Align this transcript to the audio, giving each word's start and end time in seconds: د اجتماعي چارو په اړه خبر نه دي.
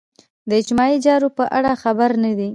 د 0.49 0.51
اجتماعي 0.59 0.97
چارو 1.05 1.29
په 1.37 1.43
اړه 1.57 1.71
خبر 1.83 2.11
نه 2.23 2.31
دي. 2.37 2.49